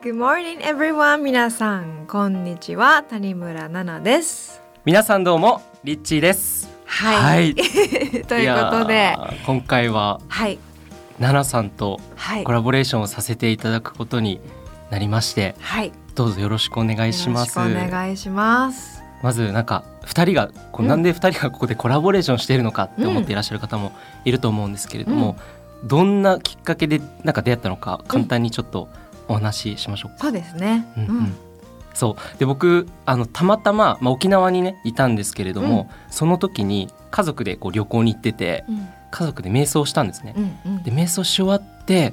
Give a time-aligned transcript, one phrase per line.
[0.00, 1.22] Good morning everyone.
[1.22, 3.02] 皆さんこんにちは。
[3.02, 4.62] 谷村奈々です。
[4.84, 6.70] 皆さんどうもリッチーです。
[6.86, 7.52] はい、
[8.28, 9.16] ということで。
[9.44, 10.60] 今回ははい。
[11.18, 12.44] 奈々さんとはい。
[12.44, 14.40] コラボレーションをさせていただくことに
[14.90, 15.90] なりましてはい。
[16.14, 17.58] どうぞよろしくお願いします。
[17.58, 19.02] よろしくお願いします。
[19.24, 20.88] まずなんか二人がこううん。
[20.88, 23.90] なんで二人がここでコラボレーションしているのかって思っていらっしゃる方も
[24.24, 25.34] いると思うんですけれども、
[25.82, 28.88] どんなきっかけでなんか出会ったのか簡単にちょっと
[29.28, 30.24] お話ししましょうか。
[30.24, 30.86] そうですね。
[30.96, 31.36] うんうん。
[31.94, 32.38] そう。
[32.38, 38.88] で僕あのたまたま、まあ、沖縄にねいたんですけれども、その時に家族でこう旅行に行っててうん。
[39.10, 40.34] 家族で瞑想したんですね。
[40.36, 40.82] うんうん。
[40.82, 42.12] で瞑想し終わって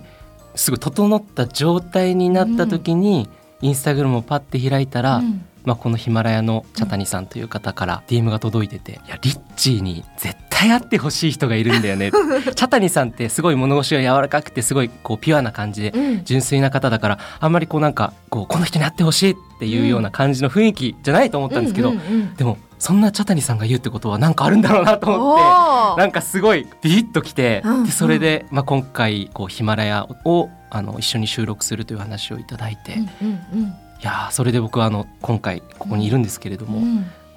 [0.55, 3.27] すぐ整った状態になった時に、
[3.61, 12.11] インスタグラムをパッて開いたら、うんまあ、このヒマラヤの茶谷さんという方から DM が届いてて「いやリッチーに絶対会ってほしい人がいるんだよね」
[12.55, 16.25] 茶谷さんってすごい物腰が柔らかくてすごいこうピュアな感じでうん。
[16.25, 21.93] 純粋な方だからあんまりこうなんかこうこの人に会ってほしいっていうような感じの雰囲気じゃないと思ったんですけど、
[22.37, 26.01] でもそんな茶谷さんが言うってことはなんかあるんだろうなと思って。
[26.01, 27.83] なんかすごいビビッときて、うんうん。
[27.85, 36.81] でそれで、まあ、今回こうヒマラヤをあの一緒に収録するという話をいただいて、いうんうんやーそれで僕はあの今回ここにいるんですけれども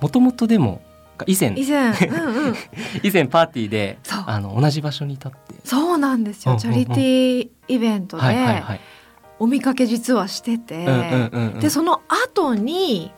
[0.00, 0.82] もともとでも
[1.26, 2.54] 以前以前うんうん。
[3.02, 5.38] 以前パーティーであの同じ場所にいたって。
[5.64, 6.84] そうなんですよ、うんうんうん。
[6.84, 8.80] チャリティーイベントはいはいではい。
[9.40, 11.60] お見かけ実はしてて、うんうんうんうん。
[11.60, 13.12] でその後に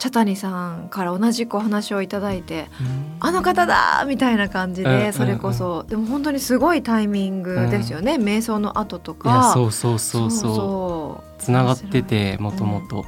[0.00, 3.16] 茶谷さんから同じくお話をいただいてうん。
[3.20, 9.52] あの方だみたいな感じでそれこそ、でも本当にすごいタイミングですよね、瞑想の後とか。
[9.52, 11.42] そうそうそうそう。
[11.42, 13.04] つながっててもともと。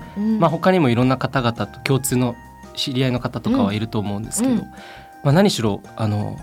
[0.50, 2.36] 他にもいろんな方々と共通の
[2.76, 4.58] 知り合いの方とかはいると思うんですけど、うん。
[5.24, 6.36] まあ何しろあの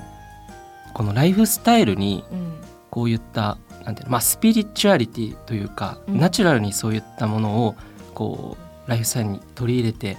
[0.95, 2.53] このライフスタイルにうん。
[2.89, 6.19] こういったなんていうのまあスピリチュアリティというか、うん。
[6.19, 7.75] ナチュラルにそういったものを
[8.15, 10.17] こうライフスタイルに取り入れて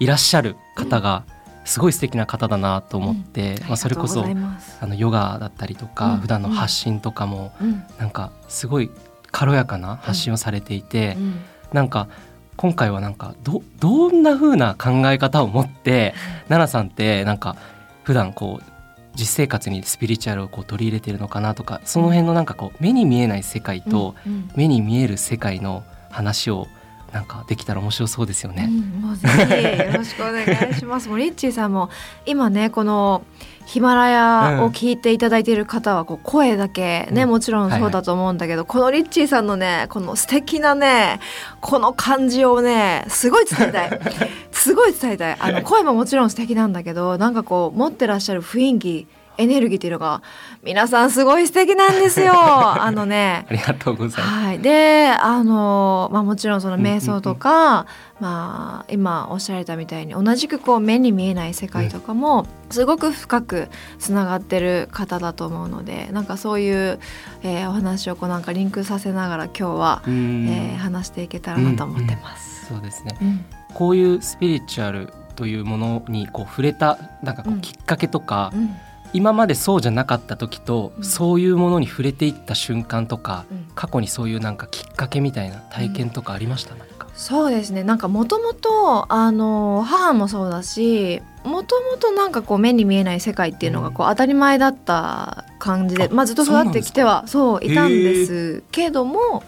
[0.00, 1.24] いらっしゃる方が
[1.64, 6.20] すごい素敵な方だなと思って、まあ、それこそあのヨガだったりとか、うん。
[6.20, 7.84] 普段の発信とかもうん。
[7.98, 8.90] なんかすごい
[9.30, 11.40] 軽やかな発信をされていて、うん。
[11.72, 12.08] なんか
[12.56, 16.14] 今回はなんかどどんな風な考え方を持って
[16.48, 17.56] 奈々さんってなんか
[18.02, 18.72] 普段こう
[19.14, 24.32] 実生活にスピリチュアルをこう取り入れてるのかなとかその辺のなんかこう目に見えない世界とうん。
[24.32, 24.50] うん。
[24.56, 26.66] 目に見える世界の話を
[27.12, 28.68] なんかできたら面白そうですよね。
[28.68, 31.08] うん、もうぜひよろしくお願いします。
[31.08, 31.88] もうリッチーさんも
[32.26, 33.22] 今ねこの
[33.64, 37.30] ヒマラヤを聞いていただいている方はこう声だけね、うん。
[37.30, 41.20] もちろんそうだと思うんだけど、このリッチーさんのねこの素敵なね
[41.60, 44.00] この感じをねすごい伝えたい。
[44.52, 45.36] すごい伝えたい。
[45.38, 49.06] あの声ももちろん素敵なんだけどなんかこう持ってらっしゃる雰囲気
[49.38, 50.20] エネルギーっていうのが
[50.64, 52.32] 皆さんすごい素敵なんですよ。
[52.36, 53.46] あのね。
[53.48, 54.34] ありがとうございます。
[54.36, 57.86] はい、であの、まあ、もちろんその瞑想とか、
[58.20, 63.68] まあ、今おっしゃられたみたいに同じくこう目に見えない世界とかもすごく深く
[64.00, 66.98] つながってる方だと思うのでなんかそういう、
[67.42, 72.66] えーお話をこうなんかリンクさせながら今日は、えー話していけたらなと思ってます。
[72.66, 73.16] そうですね。
[73.20, 73.44] うん。
[73.74, 77.60] こういうスピリチュアルというものにこう触れたなんかこううん。
[77.60, 78.76] きっかけとか、うん
[79.12, 81.04] 今までそうじゃなかった時と、うん。
[81.04, 83.66] そういうものに触れていった瞬間とかうん。
[83.74, 87.06] 過去にそういうなんかきっかけみたいな体験とかありました、なんか。
[87.14, 87.82] そうですね。
[87.82, 99.42] なんかもともとあの母もそうだしもともとなんかこう目に見えない世界っていうのがこう当たり前だった感じで、あまあ、ずっと育ってきてはそういたんですけども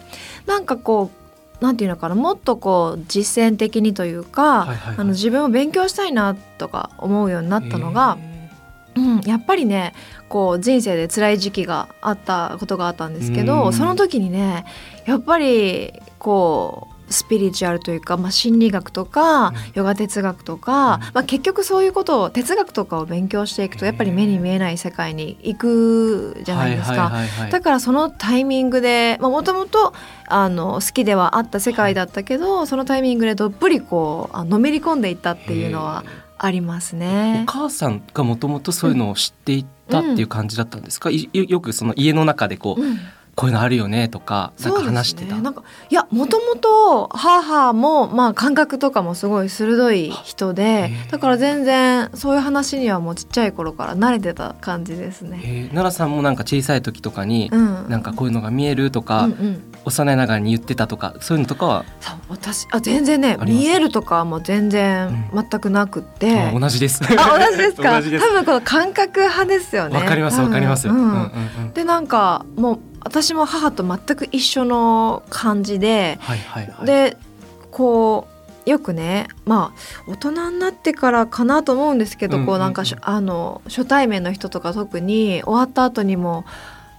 [0.47, 1.11] なんかこ
[1.61, 4.95] うなんていうのかなもっとこう実践的にというか、はいはいはい。
[4.97, 8.17] あの自分を勉強したいなとか思うようになったのが、
[8.95, 9.93] うん、やっぱりね
[10.27, 13.45] こう人生で辛い時期があったことがあったんですけうん。
[13.45, 14.65] どその時にね
[15.05, 19.55] やっぱりこうスピリチュアルというか、まあ、心理学とか、うん。
[19.73, 21.01] ヨガ哲学とか、うん。
[21.01, 27.11] まあ、結局そういうことを哲学とかを勉強していくとやっぱり目に見えない世界に行くじゃないですか。
[27.51, 29.93] だからそのタイミングでもともと
[30.29, 36.05] 好きではあった世界だったけど、そのタイミングでどっぷりこうあのめり込んでいったっていうのは
[36.43, 37.45] ありますね。
[37.47, 37.51] お。
[37.51, 42.99] 母さんがもともとそういうのを知っていったっていう感じだったんですか、いよくその家の中でこう、うん
[43.35, 55.41] こういうのあるよねとかなんか話してた、なんかいやもともと母もまあ感覚とかもすごい鋭い人でだから全然そういう話にはもうちっちゃい頃から慣れてた感じですね。
[55.43, 55.47] え。
[55.47, 59.63] ー奈良さんもなんか小さい時とかに、うん、なんかこういうのが見えるとか、うんうん。
[59.83, 61.85] 幼いながらに言ってたとかそういうのとかは、
[62.29, 67.01] 私あ全然ね見えるとかはもう全然う全くなくって、あ同じです。
[67.03, 67.97] あ同じですか？
[67.97, 69.95] 多分この感覚派ですよね。
[69.97, 70.87] わかりますわかります。
[70.87, 71.31] うんうんうん
[71.65, 71.73] うん。
[71.73, 77.17] でなんかもう私も母と全く一緒の感じで、はいはいはい、で
[77.71, 78.27] こ
[78.65, 82.47] うよくねまあ大人になってからかなと思うんですけど、うんうんうん。
[82.47, 86.45] こうなんかあの初対面の人とか特に終わった後にも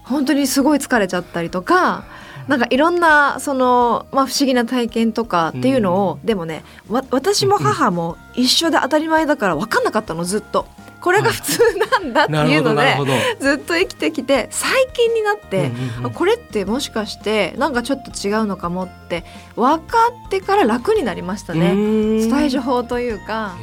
[0.03, 2.05] 本当にすごい疲れちゃったりとか。
[2.49, 10.67] なんかいろんなその、まあ、不思議な体験とかっていうのを、でもねわ私も母も一緒で当たり前だから分かんなかったのずっと
[11.03, 12.97] これが普通なんだっていうので。
[13.41, 19.25] ずっと生きてきて最近になって、うんうんこれってもしかしてなんかちょっと違うのかもって
[19.57, 21.73] 分かってから楽になりましたね。
[21.73, 23.57] うーん対処法というか